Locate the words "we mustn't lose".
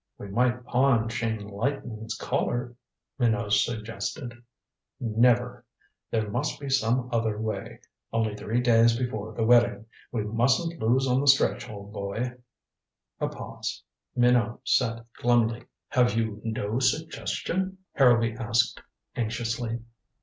10.11-11.05